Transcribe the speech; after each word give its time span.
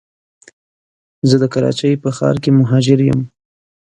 زه 1.29 1.35
د 1.43 1.45
کراچی 1.53 1.93
په 2.03 2.09
ښار 2.17 2.35
کي 2.43 2.49
مهاجر 2.59 2.99
یم 3.09 3.21